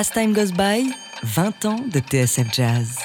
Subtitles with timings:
[0.00, 0.92] As Time Goes By,
[1.24, 2.98] 20 ans de TSF Jazz.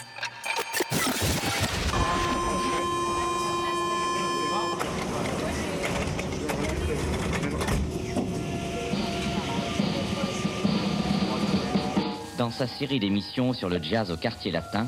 [12.37, 14.85] Dans sa série d'émissions sur le jazz au quartier latin,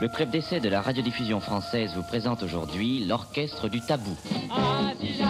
[0.00, 4.16] le crêpe d'essai de la radiodiffusion française vous présente aujourd'hui l'orchestre du tabou.
[4.50, 5.22] Ah, si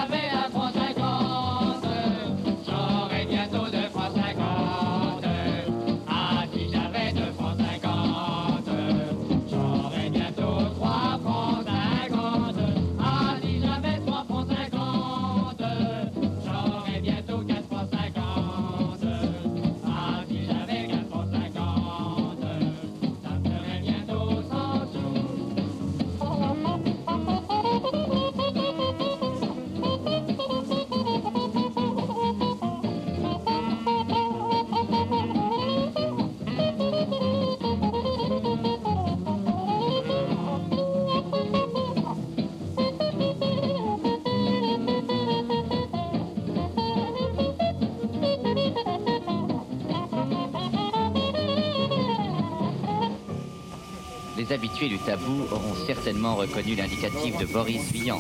[54.46, 58.18] Les habitués du tabou auront certainement reconnu l'indicatif de Boris Vian.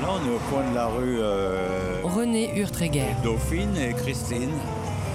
[0.00, 3.16] Là, on est au coin de la rue euh, René Urtreger.
[3.24, 4.52] Dauphine et Christine.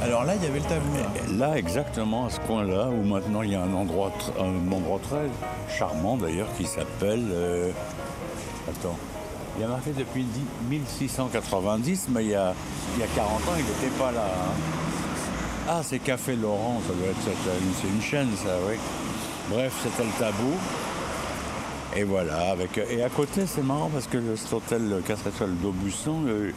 [0.02, 1.38] Alors là, il y avait le tabou.
[1.38, 1.58] là.
[1.58, 5.30] Exactement, à ce coin-là, où maintenant il y a un endroit, un endroit très
[5.70, 7.26] charmant d'ailleurs qui s'appelle.
[7.32, 7.72] euh,
[8.70, 8.98] Attends.
[9.58, 12.54] Il a marqué depuis 10 1690, mais il y a,
[12.96, 14.26] il y a 40 ans, il n'était pas là.
[14.26, 14.54] hein.
[15.70, 17.18] Ah, c'est Café Laurent, ça doit être
[17.82, 18.76] c'est une chaîne, ça, oui.
[19.50, 20.54] Bref, c'était le tabou.
[21.96, 26.24] Et voilà, avec, et à côté, c'est marrant parce que cet hôtel 4 étoiles d'Aubusson,
[26.26, 26.52] euh,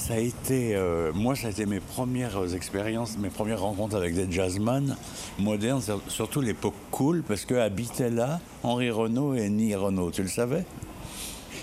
[0.00, 4.14] ça a été, euh, moi, ça a été mes premières expériences, mes premières rencontres avec
[4.14, 4.96] des jazzman
[5.38, 10.22] modernes, sur- surtout l'époque cool, parce que habitaient là Henri Renaud et Ni Renaud, tu
[10.22, 10.64] le savais?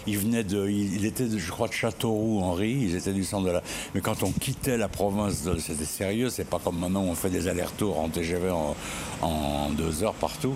[0.09, 2.71] Il venait de, je crois, de Châteauroux, Henri.
[2.71, 3.61] Ils étaient du centre de la.
[3.93, 6.29] Mais quand on quittait la province, c'était sérieux.
[6.29, 8.73] C'est pas comme maintenant où on fait des allers-retours en TGV en,
[9.21, 10.55] en deux heures partout.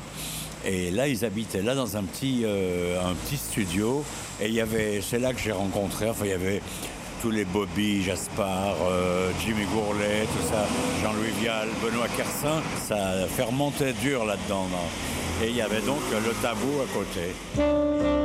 [0.65, 4.05] Et là, ils habitaient là dans un petit, euh, un petit studio.
[4.41, 6.09] Et il y avait, c'est là que j'ai rencontré.
[6.09, 6.61] Enfin, il y avait
[7.21, 10.65] tous les Bobby, Jaspar, euh, Jimmy Gourlet, tout ça,
[11.03, 12.61] Jean-Louis Vial, Benoît Kersin.
[12.87, 14.67] Ça fermentait dur là-dedans.
[15.43, 18.20] Et il y avait donc le tabou à côté.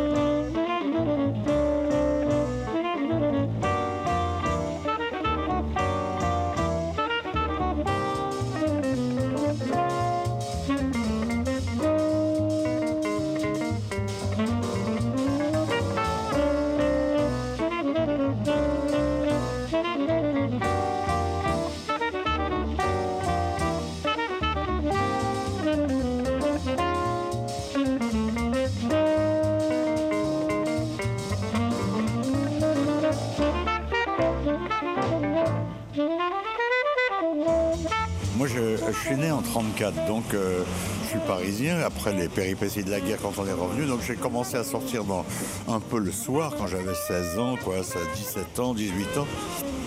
[40.34, 40.62] Euh,
[41.04, 41.80] je suis parisien.
[41.80, 45.04] Après les péripéties de la guerre, quand on est revenu, donc j'ai commencé à sortir
[45.04, 45.24] dans,
[45.68, 49.26] un peu le soir, quand j'avais 16 ans, quoi, ça, 17 ans, 18 ans,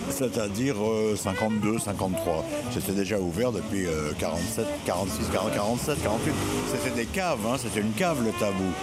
[0.09, 2.45] c'est-à-dire euh, 52, 53.
[2.71, 6.33] C'était déjà ouvert depuis euh, 47, 46, 40, 47, 48.
[6.71, 8.73] C'était des caves, hein, c'était une cave le tabou.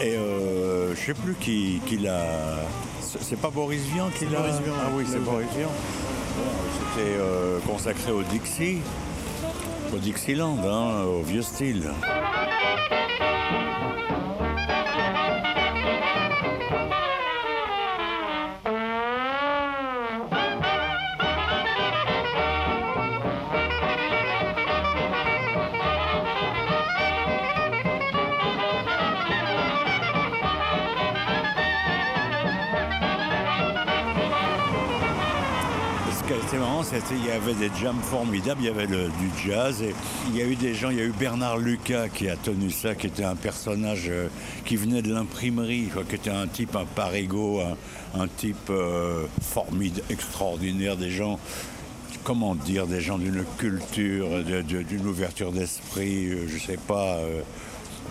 [0.00, 2.24] Et euh, je sais plus qui, qui l'a.
[3.02, 4.38] C'est pas Boris Vian qui l'a.
[4.38, 5.68] Boris Vian, Ah oui, c'est Boris Vian.
[6.72, 8.78] C'était euh, consacré au Dixie,
[9.92, 11.90] au Dixieland, hein, au vieux style.
[36.98, 39.94] Qu'il y avait des jams formidables, il y avait le- du jazz et
[40.28, 42.70] il y a eu des gens, il y a eu Bernard Lucas qui a tenu
[42.70, 44.28] ça, qui était un personnage euh,
[44.64, 50.02] qui venait de l'imprimerie, qui était un type, un parigot, un, un type euh, formidable,
[50.10, 51.38] extraordinaire, des gens,
[52.24, 57.40] comment dire, des gens d'une culture, d'une ouverture d'esprit, euh, je sais pas, euh,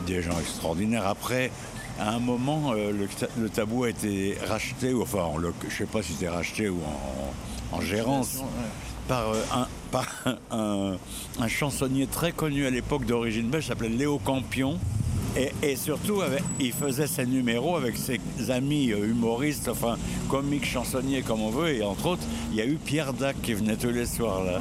[0.07, 1.05] des gens extraordinaires.
[1.07, 1.51] Après,
[1.99, 5.25] à un moment, le, ta- le tabou a été racheté, enfin,
[5.67, 7.33] je sais pas si c'était racheté ou en,
[7.71, 8.41] en gérance,
[9.07, 10.07] par euh, un, par
[10.51, 10.95] un,
[11.39, 14.77] un chansonnier très connu à l'époque d'origine belge, s'appelait Léo Campion.
[15.37, 18.19] Et, et surtout, avec- il faisait ses numéros avec ses
[18.49, 19.95] amis euh, humoristes, enfin
[20.27, 21.69] comiques, chansonniers, comme on veut.
[21.75, 24.59] Et entre autres, il y a eu Pierre Dac qui venait tous les soirs là.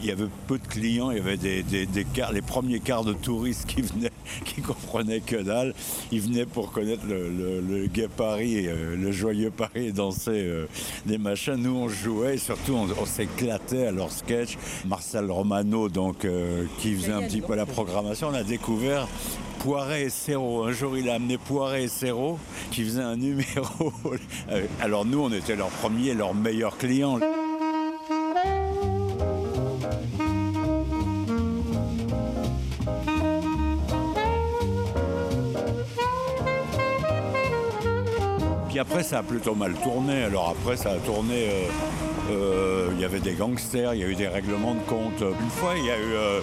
[0.00, 2.78] Il y avait peu de clients, il y avait des, des- des cars- les premiers
[2.80, 4.12] quarts de touristes qui venaient,
[4.44, 5.74] qui comprenaient que dalle.
[6.12, 10.30] Ils venaient pour connaître le, le- le gai Paris, euh, le joyeux Paris et danser
[10.34, 10.66] euh,
[11.06, 11.56] des machins.
[11.56, 14.56] Nous, on jouait et surtout, on, on s'éclatait à leur sketch.
[14.86, 19.08] Marcel Romano, donc, euh, qui faisait un petit peu la programmation, on a découvert
[19.58, 20.62] Poiret et Serrault.
[20.64, 22.38] Un jour, il a amené Poiret et Serrault
[22.70, 23.92] qui faisaient un numéro.
[24.80, 27.18] Alors nous, on était leurs premiers, leurs meilleurs clients.
[38.78, 40.22] Puis après, ça a plutôt mal tourné.
[40.22, 41.34] Alors après, ça a tourné.
[41.34, 41.66] euh,
[42.30, 45.20] euh, Il y avait des gangsters, il y a eu des règlements de compte.
[45.20, 46.12] Une fois, il y a eu.
[46.12, 46.40] euh,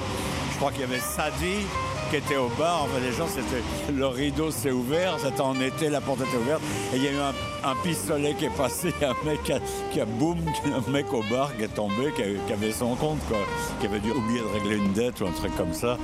[0.52, 1.64] je crois qu'il y avait Sadi
[2.10, 2.84] qui était au bar.
[2.84, 3.64] Enfin, les gens, c'était.
[3.94, 6.62] Le rideau s'est ouvert, c'était en été, la porte était ouverte.
[6.94, 7.22] Et il y a eu
[7.64, 8.94] un, pistolet qui est passé.
[9.02, 9.40] Un mec
[9.94, 13.20] qui a, boum, un mec au bar qui est tombé, qui, avait son compte.
[13.80, 15.98] Qui avait dû oublier de régler une dette ou un truc comme ça.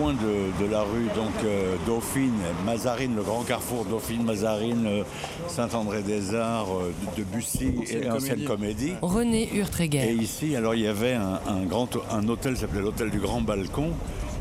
[0.00, 2.32] Coin de, de la rue donc euh, Dauphine,
[2.64, 5.02] Mazarine, le grand carrefour Dauphine, Mazarine, euh,
[5.48, 8.92] Saint-André-des-Arts, euh, de Bussy et Ancienne Comédie.
[9.02, 10.12] René Et Urtreger.
[10.12, 13.42] ici, alors il y avait un, un grand un hôtel qui s'appelait l'hôtel du Grand
[13.42, 13.90] Balcon,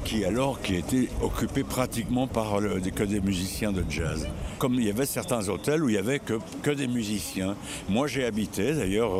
[0.05, 4.27] qui alors qui était occupé pratiquement par le- que des musiciens de jazz.
[4.59, 7.55] Comme il y avait certains hôtels où il y avait que, que des musiciens.
[7.89, 9.11] Moi j'ai habité d'ailleurs.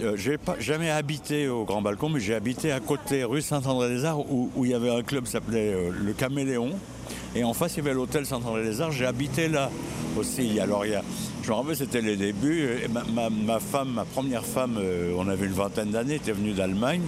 [0.00, 4.20] Euh, j'ai pas jamais habité au Grand Balcon, mais j'ai habité à côté, rue Saint-André-des-Arts,
[4.30, 6.70] où, il y avait un club qui s'appelait euh, le Caméléon.
[7.34, 8.92] Et en face, il y avait l'hôtel Saint-André-des-Arts.
[8.92, 9.70] J'ai habité là
[10.16, 10.58] aussi.
[10.60, 11.02] Alors, il y a,
[11.42, 12.68] je me rappelle, c'était les débuts.
[13.12, 17.02] Ma, femme, ma première femme, euh, on avait une vingtaine d'années, était venue d'Allemagne.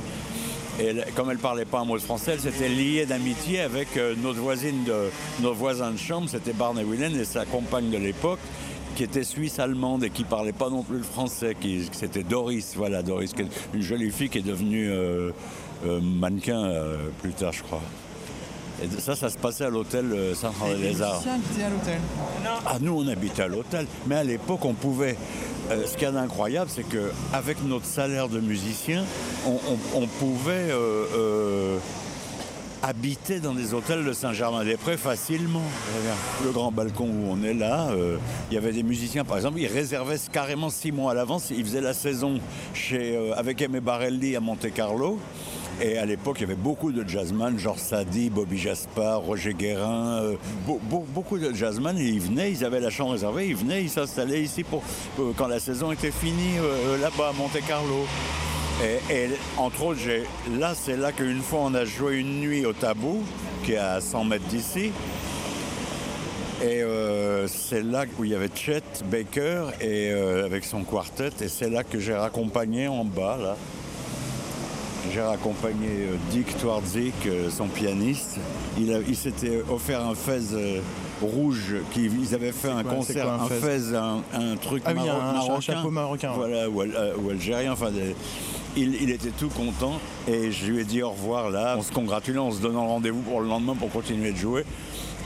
[0.81, 4.15] Et comme elle parlait pas un mot de français, elle s'était liée d'amitié avec euh,
[4.23, 5.11] notre voisine de,
[5.43, 8.39] nos voisins de chambre, c'était Barney Willen et sa compagne de l'époque,
[8.97, 13.03] qui était suisse-allemande et qui parlait pas non plus le français, qui, c'était Doris, voilà,
[13.03, 13.33] Doris,
[13.75, 15.31] une jolie fille qui est devenue euh,
[15.87, 17.83] euh, mannequin euh, plus tard, je crois.
[18.83, 21.13] Et ça, ça se passait à l'hôtel Saint-André Les des Arts.
[21.17, 21.99] musiciens qui étaient à l'hôtel.
[22.67, 23.87] Ah, nous, on habitait à l'hôtel.
[24.07, 25.17] Mais à l'époque, on pouvait.
[25.71, 29.05] ce qu'il y a d'incroyable, c'est qu'avec notre salaire de musicien,
[29.47, 30.71] on, on- on pouvait
[32.83, 35.63] habiter dans des hôtels de Saint-Germain-des-Prés facilement.
[36.01, 38.17] Regarde, Le grand balcon où on est là, euh,
[38.51, 41.51] il y avait des musiciens, par exemple, ils réservaient carrément six mois à l'avance.
[41.51, 42.41] Ils faisaient la saison
[42.75, 45.19] chez, euh, avec Aimé Barelli à Monte-Carlo.
[45.83, 50.21] Et à l'époque, il y avait beaucoup de jazzman, genre Sadi, Bobby Jaspar, Roger Guérin,
[50.23, 50.35] euh,
[50.67, 51.97] beau- beau- beaucoup de jazzman.
[51.97, 54.83] Ils venaient, ils avaient la chambre réservée, ils venaient, ils s'installaient ici pour,
[55.39, 56.57] quand la saison était finie,
[57.01, 58.05] là-bas à Monte-Carlo.
[58.83, 60.25] Et, et entre autres, j'ai-
[60.59, 63.23] là, c'est là qu'une fois, on a joué une nuit au Tabou,
[63.65, 64.91] qui est à 100 mètres d'ici.
[66.63, 71.31] Et euh, c'est là où il y avait Chet Baker et, euh, avec son quartet.
[71.41, 73.57] Et c'est là que j'ai raccompagné en bas, là.
[75.13, 77.15] J'ai raccompagné euh, Dick Twardzik,
[77.51, 78.37] son pianiste.
[78.79, 80.81] Il, s'était offert un fez
[81.23, 81.77] rouge.
[81.93, 84.93] Qui, ils avaient fait un quoi, concert, quoi, un un fez un, un truc Ah
[84.95, 85.61] oui, un- marocain.
[85.61, 86.33] chapeau marocain.
[86.35, 87.73] Voilà, ou, al- ou algérien.
[87.73, 88.15] Enfin, des-
[88.77, 90.01] il, était tout content.
[90.29, 91.77] Et je lui ai dit au revoir là.
[91.79, 94.65] On se congratulait en se donnant rendez-vous pour le lendemain pour continuer de jouer.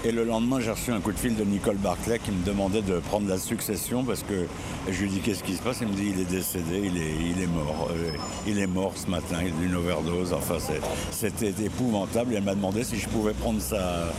[0.06, 2.82] Et le lendemain, j'ai reçu un coup de fil de Nicole Barclay qui me demandait
[2.82, 4.46] de prendre la succession parce que
[4.86, 5.78] je lui ai dit qu'est-ce qui se passe?
[5.80, 7.88] Il me dit il est décédé, il est, il est mort.
[7.90, 8.10] Euh,
[8.46, 10.34] il est mort ce matin, il a une overdose.
[10.34, 10.56] Enfin,
[11.10, 12.34] c'était épouvantable.
[12.34, 14.12] Et elle m'a demandé si je pouvais prendre sa,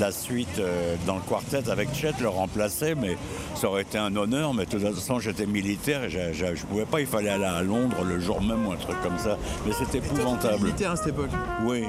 [0.00, 2.94] la suite euh, dans le quartet avec Chet, le remplacer.
[2.94, 3.16] Mais
[3.54, 4.54] ça aurait été un honneur.
[4.54, 7.00] Mais de toute façon, j'étais militaire et je ne pouvais pas.
[7.00, 9.38] Il fallait aller à Londres le jour même ou un truc comme ça.
[9.66, 10.64] Mais c'était épouvantable.
[10.64, 11.30] militaire à cette époque.
[11.64, 11.84] Oui.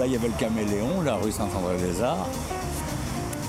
[0.00, 2.26] Là, il y avait le Caméléon, la rue Saint-André-des-Arts,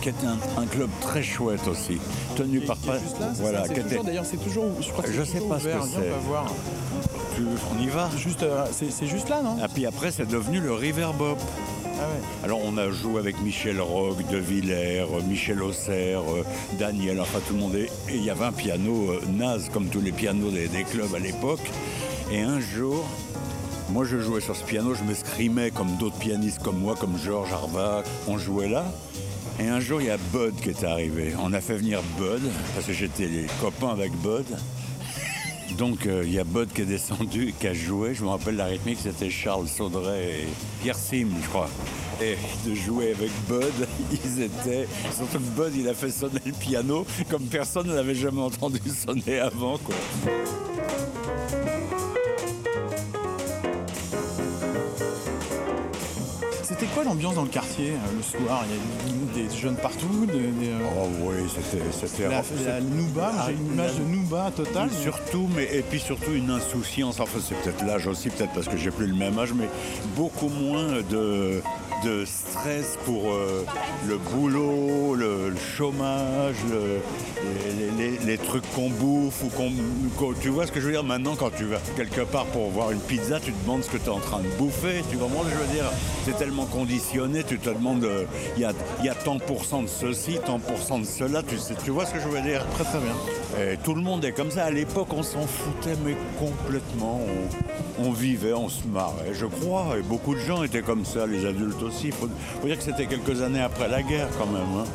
[0.02, 2.00] qui était un, un club très chouette aussi,
[2.36, 2.78] tenu par...
[2.80, 4.04] Qui est juste là, c'est voilà, qui était...
[4.04, 4.66] D'ailleurs, c'est toujours.
[4.82, 5.78] Je crois que Je c'est sais pas ce que c'est.
[5.78, 6.46] on va voir.
[7.36, 7.44] Tu-
[7.78, 9.58] On y va Juste, euh, c'est juste là, non?
[9.64, 11.38] Et puis après, c'est devenu le Riverbop.
[11.86, 12.22] Ah ouais.
[12.44, 16.44] Alors on a joué avec Michel Rogue, De Villers, euh, Michel Auxerre, euh,
[16.80, 17.76] Daniel, enfin tout le monde.
[17.76, 20.84] est- Et il y avait un piano euh, naze, comme tous les pianos des, des
[20.84, 21.62] clubs à l'époque.
[22.32, 23.06] Et un jour,
[23.92, 27.52] moi je jouais sur ce piano, je m'escrimais comme d'autres pianistes comme moi, comme Georges
[27.52, 28.04] Harvard.
[28.28, 28.86] On jouait là.
[29.60, 31.34] Et un jour, il y a Bud qui est arrivé.
[31.40, 32.42] On a fait venir Bud,
[32.74, 34.46] parce que j'étais les copains avec Bud.
[35.78, 38.14] Donc euh, il y a Bud qui est descendu qui a joué.
[38.16, 40.48] Je me rappelle la rythmique, c'était Charles Saudret et
[40.82, 41.70] Pierre Sim, je crois.
[42.22, 44.88] Et de jouer avec Bud, ils étaient.
[45.14, 49.40] Surtout Bud, il a fait sonner le piano comme personne ne l'avait jamais entendu sonner
[49.40, 49.96] avant, quoi.
[57.02, 60.34] Quoi l'ambiance dans le quartier euh, le soir Il y a des jeunes partout, des,
[60.34, 61.84] des, euh, Oh oui, c'était...
[61.92, 64.90] c'était la, la Nouba, j'ai une image de Nouba totale.
[65.02, 67.20] Surtout, mais et puis surtout une insouciance.
[67.20, 69.68] Enfin, c'est peut-être l'âge aussi, peut-être parce que j'ai plus le même âge, mais
[70.16, 71.62] beaucoup moins de,
[72.04, 73.66] de stress pour euh,
[74.08, 77.00] le boulot, le, le chômage, le-
[77.98, 79.72] les, les- les trucs qu'on bouffe ou qu'on,
[80.18, 81.04] qu'on- Tu vois ce que je veux dire?
[81.04, 83.98] Maintenant, quand tu vas quelque part pour voir une pizza, tu te demandes ce que
[83.98, 85.04] tu es en train de bouffer.
[85.10, 85.86] Tu comprends ce que je veux dire?
[86.26, 86.91] C'est tellement conditionné,
[87.48, 90.40] tu te demandes, euh, il y, a, il y a tant pour cent de ceci,
[90.46, 91.42] tant pour cent de cela.
[91.44, 92.66] Tu, sais, tu vois ce que je veux dire?
[92.76, 93.64] Très très bien.
[93.74, 94.66] et tout le monde est comme ça.
[94.66, 97.22] À l'époque, on s'en foutait, mais complètement.
[98.00, 99.96] On, on vivait, on se marrait, je crois.
[100.00, 102.08] Et beaucoup de gens étaient comme ça, les adultes aussi.
[102.08, 102.28] Il faut,
[102.62, 104.62] faut dire que c'était quelques années après la guerre, quand même.
[104.80, 104.86] hein.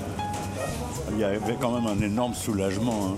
[1.12, 3.12] Il y avait quand même un énorme soulagement.
[3.12, 3.16] hein.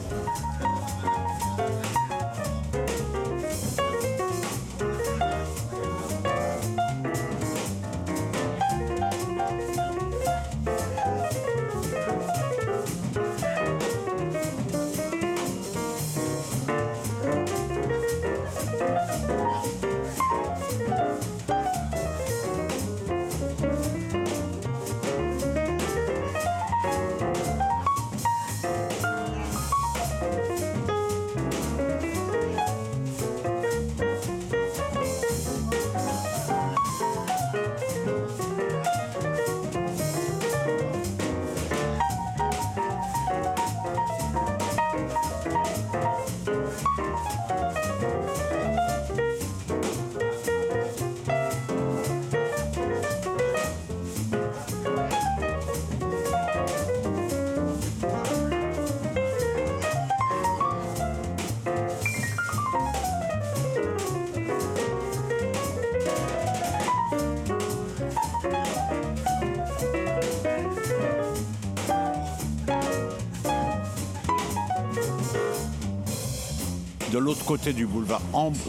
[77.18, 78.20] De l'autre côté du boulevard,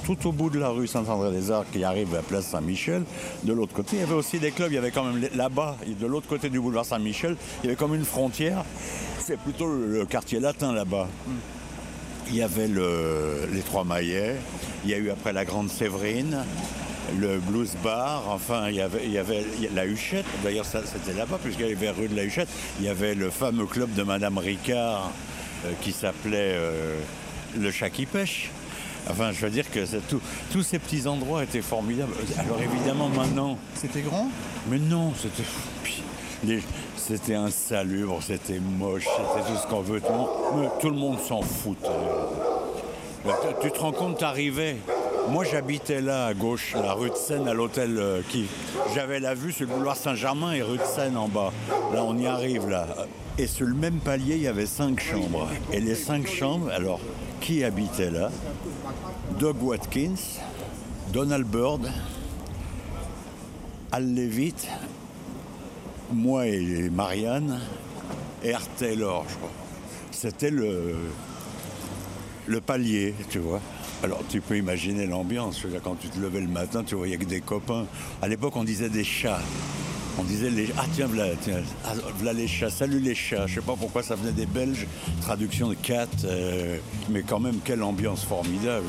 [0.05, 3.03] tout au bout de la rue Saint-André-des-Arts qui arrive à la place Saint-Michel,
[3.43, 4.71] de l'autre côté, il y avait aussi des clubs.
[4.71, 7.75] Il y avait quand même là-bas, de l'autre côté du boulevard Saint-Michel, il y avait
[7.75, 8.63] comme une frontière.
[9.19, 11.07] C'est plutôt le, quartier latin là-bas.
[12.29, 14.35] Il y avait le- les Trois Maillets,
[14.83, 16.43] il y a eu après la Grande Séverine,
[17.19, 21.91] le Blues Bar, enfin il y avait, la Huchette, d'ailleurs c'était là-bas puisqu'il y avait
[21.91, 25.11] rue de la Huchette, il y avait le fameux club de Madame Ricard
[25.65, 26.95] euh, qui s'appelait euh,
[27.57, 28.49] le Chat qui pêche.
[29.09, 32.13] Enfin je veux dire que tout- tous ces petits endroits étaient formidables.
[32.37, 34.29] Alors évidemment maintenant, C'était grand?
[34.69, 35.43] Mais non, c'était.
[36.97, 39.99] C'était insalubre, c'était moche, c'était tout ce qu'on veut.
[39.99, 41.87] Tout le monde, mais tout le monde s'en foutait.
[43.25, 44.77] Bah, tu- Tu te rends compte, t'arrivais.
[45.29, 48.45] Moi, j'habitais là, à gauche, la rue de Seine, à l'hôtel euh, qui.
[48.95, 51.51] J'avais la vue sur le boulevard Saint-Germain et rue de Seine en bas.
[51.93, 52.87] Là, on y arrive, là.
[53.37, 55.47] Et sur le même palier, il y avait cinq chambres.
[55.73, 56.99] Et les cinq chambres, alors,
[57.39, 58.29] qui habitait là?
[59.39, 60.39] Doug Watkins,
[61.11, 61.89] Donald Byrd,
[63.91, 64.67] Al Levitt,
[66.13, 67.59] moi et Marianne,
[68.43, 69.51] et Art Taylor, je crois.
[70.11, 70.95] C'était le,
[72.47, 73.61] le palier, tu vois.
[74.03, 75.65] Alors tu peux imaginer l'ambiance.
[75.83, 77.85] Quand tu te levais le matin, tu voyais que des copains.
[78.21, 79.41] À l'époque, on disait des chats.
[80.19, 81.93] On disait les ah tiens voilà, tiens ah,
[82.33, 83.47] les chats salut les chats.
[83.47, 84.85] Je sais pas pourquoi ça venait des Belges.
[85.21, 86.77] Traduction de cat euh,
[87.09, 88.85] mais quand même quelle ambiance formidable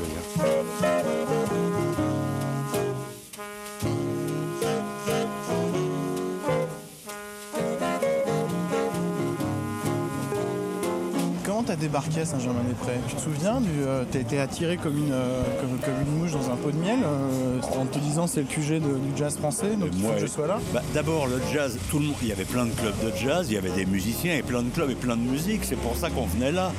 [11.91, 15.77] débarqué à Saint-Germain-des-Prés Tu te souviens du, euh, T'as été attiré comme une, euh, comme,
[15.79, 18.75] comme une mouche dans un pot de miel euh, en te disant c'est le QG
[18.79, 20.57] de- du jazz français, donc il faut Moi, que je sois là?
[20.73, 23.47] bah, D'abord, le jazz, tout le monde, il y avait plein de clubs de jazz,
[23.49, 25.61] il y avait des musiciens et plein de clubs et plein de musique.
[25.65, 26.71] C'est pour ça qu'on venait là.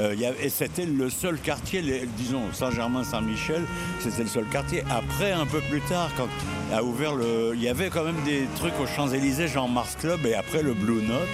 [0.00, 3.62] Euh, y et c'était le seul quartier, les- disons Saint-Germain-Saint-Michel,
[4.00, 4.82] c'était le seul quartier.
[4.90, 6.26] Après, un peu plus tard, quand
[6.74, 10.24] a ouvert le, il y avait quand même des trucs aux Champs-Élysées, genre Mars Club,
[10.26, 11.28] et après le Blue Note.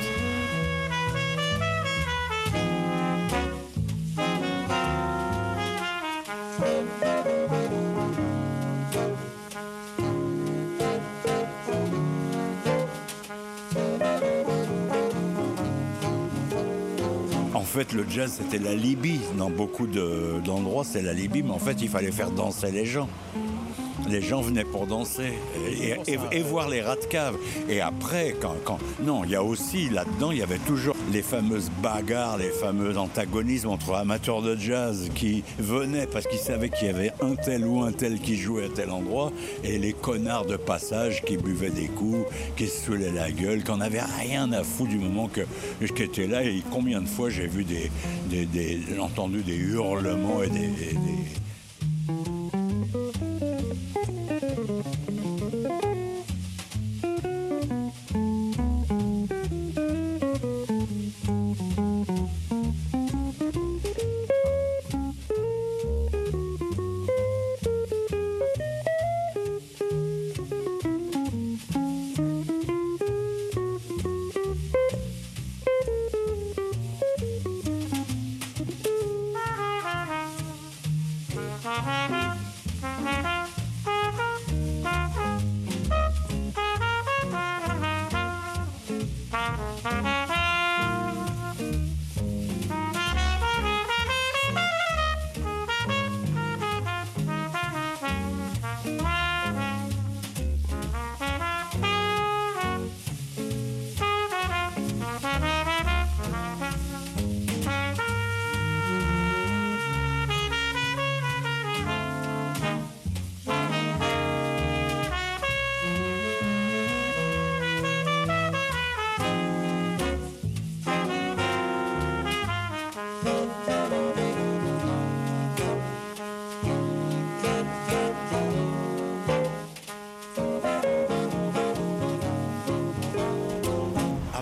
[18.10, 19.20] Jazz, c'était la Libye.
[19.38, 22.84] Dans beaucoup de- d'endroits, c'est la Libye, mais en fait, il fallait faire danser les
[22.84, 23.08] gens.
[24.10, 25.32] Les gens venaient pour danser
[26.32, 27.36] et, voir les rats de cave.
[27.68, 31.22] Et après, quand, quand- non, il y a aussi là-dedans, il y avait toujours les
[31.22, 36.86] fameuses bagarres, les fameux antagonismes entre amateurs de jazz qui venaient parce qu'ils savaient qu'il
[36.88, 39.32] y avait un tel ou un tel qui jouait à tel endroit,
[39.64, 43.76] et les connards de passage qui buvaient des coups, qui se saoulaient la gueule, qu'on
[43.78, 45.42] n'avait rien à foutre du moment que
[45.80, 46.42] j'étais là.
[46.44, 47.90] Et combien de fois j'ai vu des,
[48.28, 50.68] des- des- entendu des hurlements et des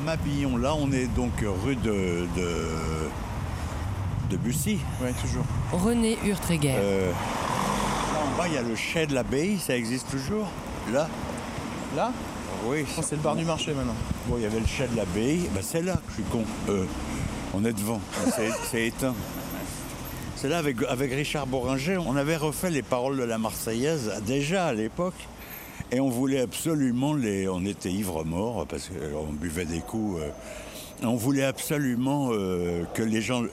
[0.08, 2.66] Mabillon, là, on est donc rue de, de,
[4.30, 4.78] de Bussy.
[5.02, 5.44] Ouais, toujours.
[5.70, 6.76] René Urtréguer.
[6.78, 10.46] Euh, là en bas, il y a le chai de l'abbaye, ça existe toujours
[10.94, 11.10] Là
[11.94, 12.10] Là
[12.64, 12.84] Oui.
[12.84, 13.92] Que c'est le bar du marché maintenant.
[14.26, 16.42] Bon, il y avait le chai de l'abbaye, bah, c'est là, je suis con.
[16.70, 16.86] Euh,
[17.52, 18.00] on est devant,
[18.34, 19.14] c'est, c'est éteint.
[20.36, 24.68] C'est là avec, avec Richard Boringer, on avait refait les paroles de la Marseillaise déjà
[24.68, 25.28] à l'époque.
[25.90, 27.48] Et on voulait absolument les.
[27.48, 30.20] On était ivre mort parce qu'on buvait des coups.
[30.20, 30.28] euh,
[31.02, 33.44] on voulait absolument euh, que les gens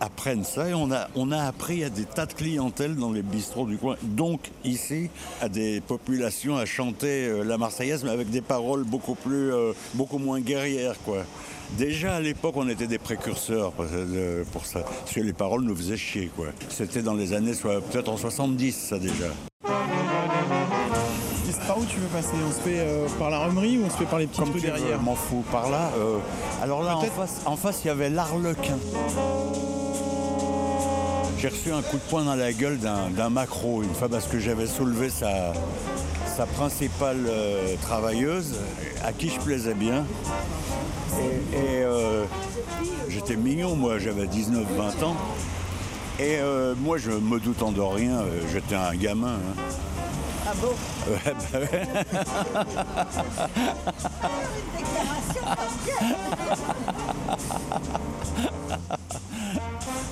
[0.00, 3.22] apprennent ça et on a, on a appris à des tas de clientèles dans les
[3.22, 5.10] bistrots du coin, donc ici,
[5.42, 9.52] à des populations à chanter euh, la Marseillaise, mais avec des paroles beaucoup, plus,
[9.94, 10.96] beaucoup moins guerrières.
[11.04, 11.24] Quoi.
[11.76, 15.96] Déjà à l'époque, on était des précurseurs pour, ça, parce que les paroles nous faisaient
[15.98, 16.30] chier.
[16.70, 19.26] C'était dans les années, peut-être en 70, ça déjà.
[22.12, 24.40] Passer On se fait euh, par la remerie ou on se fait par les petites
[24.44, 25.44] Comme rues tu derrière je m'en fous.
[25.50, 26.18] Par là, euh,
[26.62, 28.76] alors là, en Peut-être- face, en face, il y avait l'Arlequin.
[31.38, 34.26] J'ai reçu un coup de poing dans la gueule d'un d'un macro une fois parce
[34.26, 35.52] que j'avais soulevé sa,
[36.36, 38.54] sa principale euh, travailleuse,
[39.04, 40.04] à qui je plaisais bien.
[41.20, 42.24] Et, et, euh,
[43.08, 45.16] j'étais mignon, moi, j'avais 19-20 ans.
[46.18, 49.34] Et euh, moi, je me doutant de rien, euh, j'étais un gamin.
[49.34, 49.62] hein.
[50.48, 50.74] Ah bon
[51.10, 51.86] Ouais, bah ouais.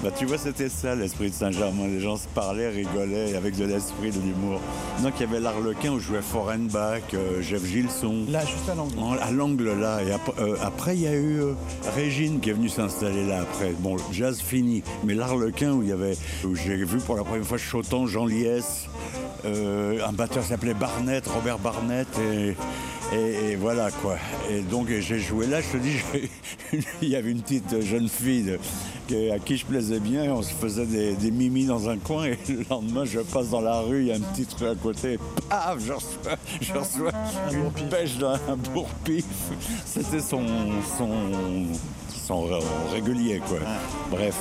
[0.03, 1.87] Bah, tu vois, c'était ça l'esprit de Saint-Germain.
[1.89, 4.61] Les gens se parlaient, rigolaient avec de l'esprit, de l'humour.
[5.03, 8.27] Donc il y avait l'Arlequin où jouait Forenbach, euh, Jeff Gilson.
[8.29, 8.99] Là, juste à l'angle.
[8.99, 10.03] En- À l'angle là.
[10.03, 11.53] Et ap- euh, après, il y a eu euh,
[11.97, 13.73] Régine qui est venue s'installer là après.
[13.79, 14.83] Bon, jazz fini.
[15.05, 18.27] Mais l'Arlequin où il y avait, où j'ai vu pour la première fois Chotan, Jean
[18.27, 18.89] Liès,
[19.45, 22.09] un batteur s'appelait Barnett, Robert Barnett.
[22.19, 22.57] Et,
[23.15, 24.17] et- et voilà quoi.
[24.51, 25.97] Et donc j'ai joué là, je te dis,
[27.03, 28.59] il y avait une petite jeune fille de-
[29.07, 31.99] qui- à qui je plaisais bien, et on se faisait des, des mimis dans un
[31.99, 34.67] coin et le lendemain je passe dans la rue, il y a un petit truc
[34.69, 35.19] à côté,
[35.51, 37.13] paf, je reçois, je reçois
[37.53, 39.27] une pêche dans un bourre-pif.
[39.85, 40.43] C'était son,
[40.97, 41.11] son,
[42.27, 42.59] son ré-
[42.95, 43.59] régulier quoi.
[44.11, 44.35] Bref.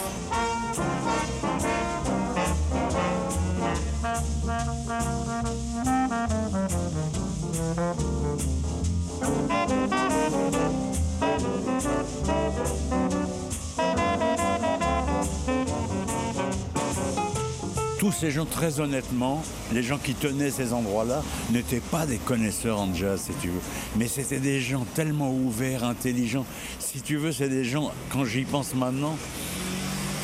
[18.03, 22.77] Tous ces gens, très honnêtement, les gens qui tenaient ces endroits-là, n'étaient pas des connaisseurs
[22.81, 23.61] en jazz, si tu veux.
[23.95, 26.45] Mais c'était des gens tellement ouverts, intelligents.
[26.79, 29.15] Si tu veux, c'est des gens, quand j'y pense maintenant,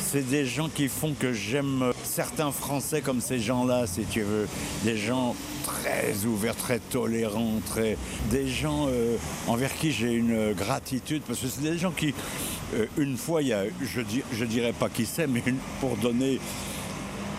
[0.04, 4.46] c'est des gens qui font que j'aime certains Français comme ces gens-là, si tu veux.
[4.84, 7.96] Des gens très ouverts, très tolérants, très...
[8.30, 9.16] des gens euh,
[9.46, 12.12] envers qui j'ai une gratitude, parce que c'est des gens qui,
[12.74, 14.02] euh, une fois, il y a, je,
[14.34, 15.42] je dirais pas qui c'est, mais
[15.80, 16.40] pour donner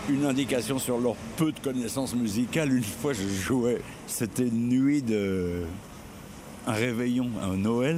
[0.09, 2.73] une indication sur leur peu de connaissances musicales.
[2.73, 5.63] Une fois, je jouais, c'était une nuit de.
[6.67, 7.97] un réveillon, un Noël.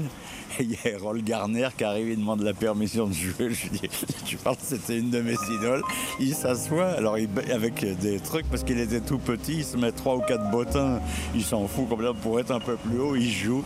[0.59, 3.49] Et il y a Errol Garner qui arrive, il demande la permission de jouer.
[3.49, 3.89] Je lui dis,
[4.23, 5.81] tu parles, c'était une de mes idoles?
[6.19, 9.91] Il s'assoit, alors il, avec des trucs, parce qu'il était tout petit, il se met
[9.91, 10.99] trois ou quatre bottins,
[11.33, 13.63] il s'en fout complètement pour être un peu plus haut, il joue.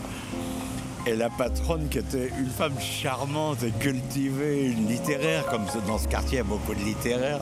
[1.07, 6.07] Et la patronne, qui était une femme charmante et cultivée, une littéraire, comme dans ce
[6.07, 7.39] quartier, il y a beaucoup de littéraires.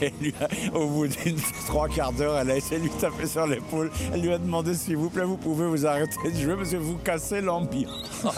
[0.00, 3.26] Et, lui a- au bout d'une trois quarts d'heure, elle a essayé de lui taper
[3.26, 3.90] sur l'épaule.
[4.14, 6.76] Elle lui a demandé s'il vous plaît, vous pouvez vous arrêter de jouer parce que
[6.76, 8.24] vous cassez l'ambiance.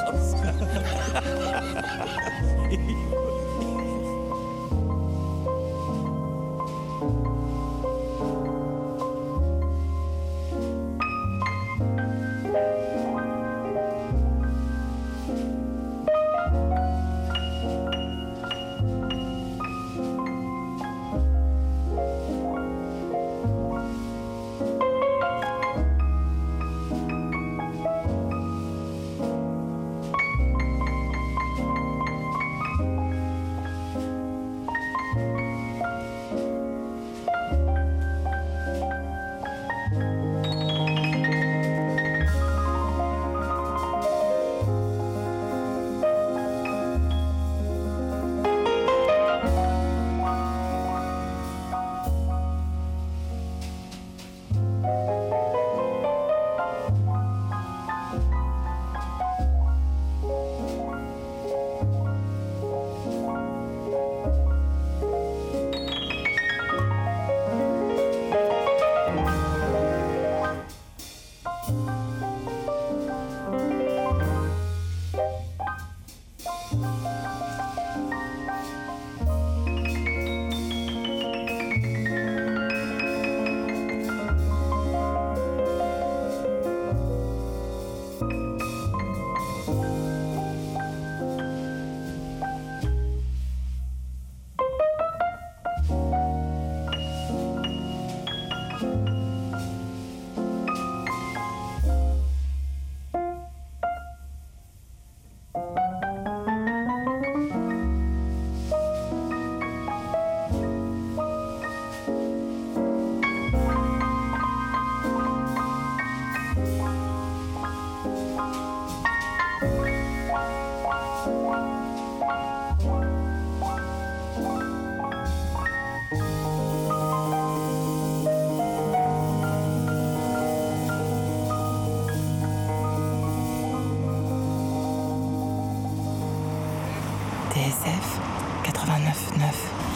[137.68, 138.20] TSF
[138.64, 139.42] 89.9.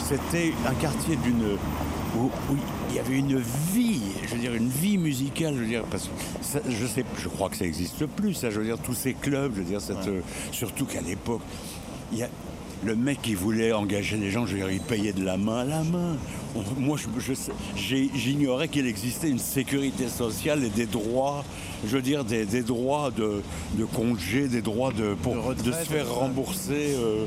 [0.07, 1.57] C'était un quartier d'une
[2.19, 2.57] où, où
[2.91, 3.39] il y avait une
[3.73, 6.11] vie, je veux dire une vie musicale, je veux dire parce que
[6.43, 9.15] ça, je sais, je crois que ça existe plus, ça, je veux dire tous ces
[9.15, 11.41] clubs, je veux dire cette, euh, surtout qu'à l'époque,
[12.13, 12.29] il y a
[12.85, 15.61] le mec qui voulait engager les gens, je veux dire, il payait de la main
[15.61, 16.17] à la main.
[16.79, 17.33] Moi, je-
[17.77, 21.45] je j'ignorais qu'il existait une sécurité sociale et des droits,
[21.87, 23.41] je veux dire, des, des droits de,
[23.79, 26.13] de congé, des droits de, pour, De de, retraite, se faire ouais.
[26.19, 27.25] rembourser euh,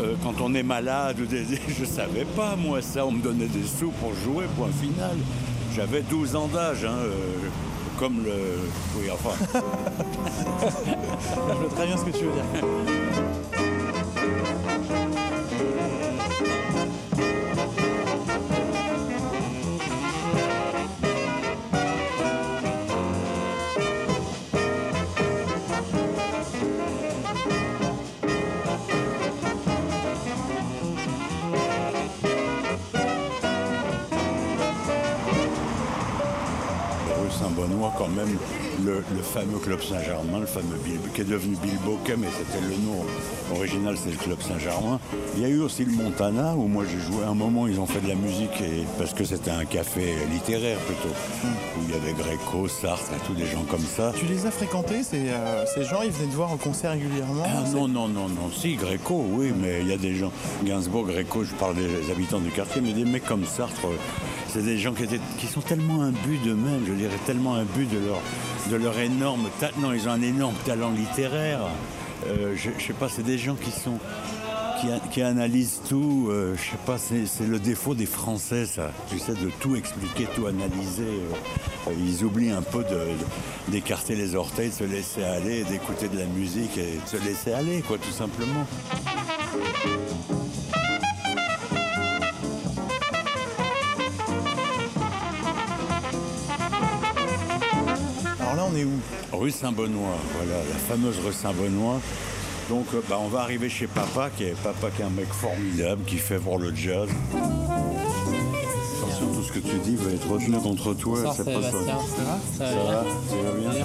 [0.00, 1.16] euh, quand on est malade.
[1.78, 3.06] je savais pas, moi, ça.
[3.06, 5.16] On me donnait des sous pour jouer, point final.
[5.74, 7.14] J'avais 12 ans d'âge, hein, euh,
[7.98, 8.32] comme le...
[8.96, 9.30] Oui, enfin...
[11.48, 13.61] Je vois très bien ce que tu veux dire.
[37.98, 38.36] Quand même,
[38.84, 42.74] le, le fameux Club Saint-Germain, le fameux Bill, qui est devenu Bilboquet, mais c'était le
[42.86, 43.04] nom
[43.54, 44.98] original, c'est le Club Saint-Germain.
[45.36, 47.22] Il y a eu aussi le Montana, où moi j'ai joué.
[47.24, 50.14] À un moment, ils ont fait de la musique, et, parce que c'était un café
[50.32, 54.12] littéraire plutôt, où il y avait Gréco, Sartre et tous des gens comme ça.
[54.18, 57.44] Tu les as fréquentés, ces, euh, ces gens, ils venaient te voir au concert régulièrement
[57.44, 60.32] Ah non, non, non, non, si, Gréco, oui, mais il y a des gens,
[60.64, 63.86] Gainsbourg, Gréco, je parle des habitants du quartier, mais des mecs comme Sartre,
[64.52, 68.20] c'est des gens qui, sont tellement imbus d'eux-mêmes, je dirais, tellement imbus de leur,
[68.70, 71.60] de leur énorme talent, non, ils ont un énorme talent littéraire,
[72.28, 73.98] Euh, je, je sais pas, c'est des gens qui sont,
[75.10, 75.22] qui,
[75.88, 79.76] tout, euh, je sais pas, c'est le défaut des Français, ça, tu sais, de tout
[79.76, 82.84] expliquer, tout analyser, euh, euh, ils oublient un peu
[83.68, 87.52] d'écarter les orteils, de se laisser aller, d'écouter de la musique et de se laisser
[87.52, 88.66] aller, quoi, tout simplement.
[98.72, 98.98] On est où
[99.32, 102.00] Rue Saint-Benoît, voilà, la fameuse rue Saint-Benoît.
[102.68, 105.28] Donc euh, bah, on va arriver chez Papa, qui est Papa qui est un mec
[105.32, 107.08] formidable, qui fait pour le jazz.
[109.02, 111.16] Attention, tout ce que tu dis va être retenu contre toi.
[111.16, 111.70] Bonsoir, c'est c'est pas ça.
[111.72, 111.98] Bastien.
[112.16, 113.02] Ça va Ça Ça va va
[113.58, 113.82] bien vas bien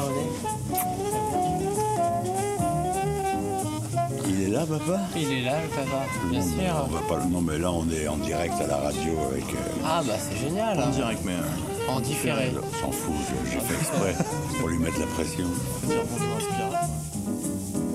[4.30, 6.86] Il est là, Papa Il est là, le papa, bien Non, sûr.
[6.86, 7.26] on va pas...
[7.26, 9.44] Non, mais là, on est en direct à la radio avec.
[9.44, 10.90] euh, Ah bah c'est génial, En hein.
[10.90, 12.52] direct, mais euh, en différé.
[12.56, 13.14] on s'en fout,
[13.46, 14.16] je- j'ai fait exprès
[14.60, 15.46] pour lui mettre la pression.
[15.82, 17.88] faut dire bonjour à Spira.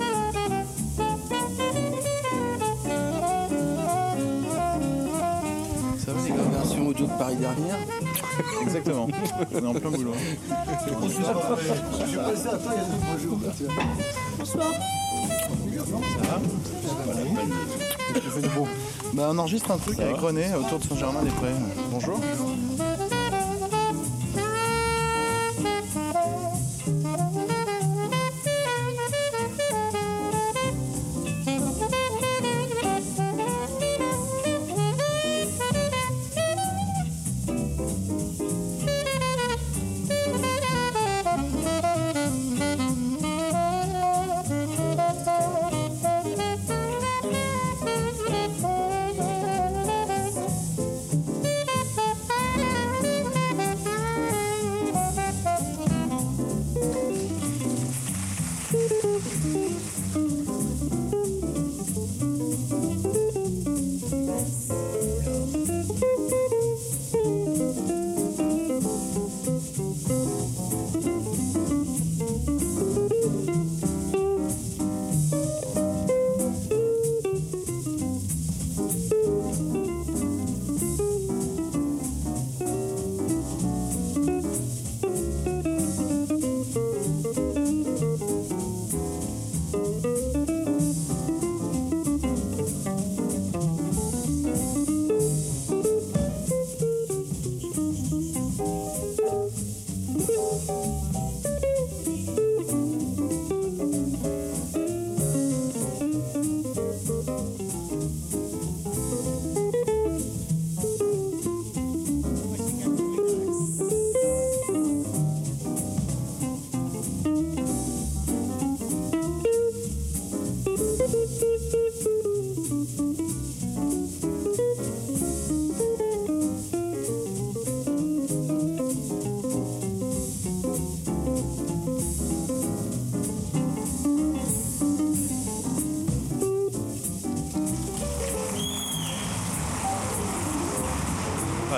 [6.05, 7.77] Ça va les gars Version audio de Paris dernière.
[8.61, 9.07] Exactement.
[9.53, 10.13] On est en plein boulot.
[18.55, 18.67] Bon,
[19.13, 21.53] bah, on enregistre un truc avec René autour de Saint-Germain-des-Prés.
[21.91, 22.19] Bonjour.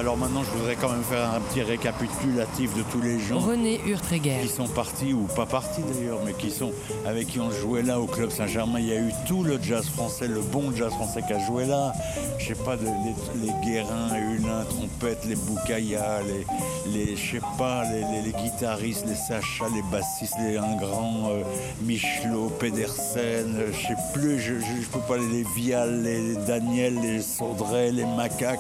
[0.06, 3.82] Alors maintenant, je voudrais quand même faire un petit récapitulatif de tous les gens René
[3.88, 4.38] Urtréguer.
[4.44, 6.74] qui sont partis, ou pas partis d'ailleurs, mais qui sont
[7.08, 8.80] avec qui on jouait là au Club Saint-Germain.
[8.80, 11.65] Il y a eu tout le jazz français, le bon jazz français qui a joué
[11.65, 11.91] là.
[12.38, 16.46] Je sais pas, les, les Guérins, Hulin, trompette, les Boukaya, les,
[16.93, 21.43] les je sais pas, les, guitaristes, les Sacha, les bassistes, les Ingrand, euh,
[21.82, 27.00] Michelot, Pedersen, euh, je sais plus, je, je, je peux pas les, Vial, les, Daniel,
[27.02, 28.60] les Saudray, les Macaques,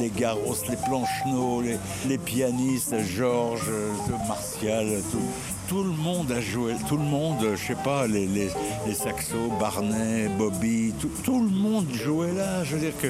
[0.00, 3.92] les, Garros, les Plancheneau, les, les pianistes, Georges, euh,
[4.28, 5.18] Martial, tout,
[5.68, 8.48] tout le monde a joué, tout le monde, je sais pas, les,
[8.94, 10.92] saxos, Barnet, Bobby,
[11.24, 12.64] tout, le monde jouait là.
[12.64, 13.08] Je veux dire que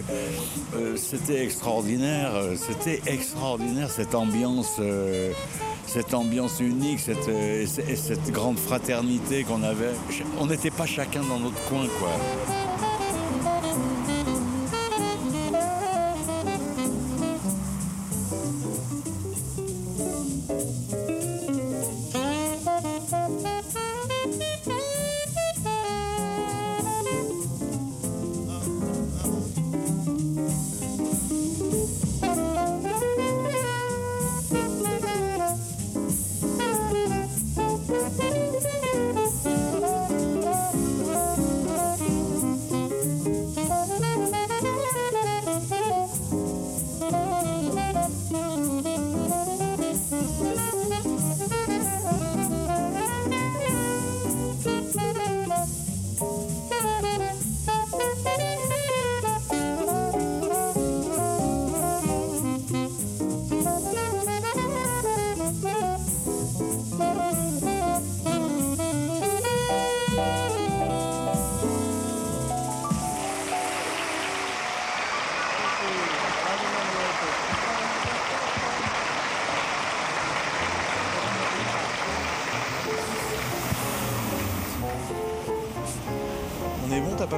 [0.77, 4.77] euh, c'était extraordinaire, euh, c'était extraordinaire cette ambiance.
[4.81, 5.33] euh,
[5.87, 9.93] cette ambiance unique, et cette grande fraternité qu'on avait.
[10.39, 12.56] On n'était pas chacun dans notre coin, quoi.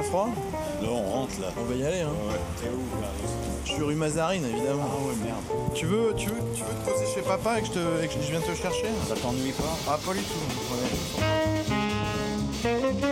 [0.03, 0.29] Froid
[0.81, 1.47] Là, on rentre là.
[1.59, 2.13] On va y aller, hein.
[2.27, 3.07] Ouais, t'es où là
[3.65, 4.85] Je suis rue Mazarine, évidemment.
[4.85, 5.43] Ah ouais, merde.
[5.73, 8.07] Tu veux, tu veux, tu veux te poser chez papa et que je, te, et
[8.07, 8.87] que je vienne te chercher?
[9.07, 9.77] Ça t'ennuie pas?
[9.87, 10.39] Ah, pas du tout.
[12.63, 13.08] Ouais.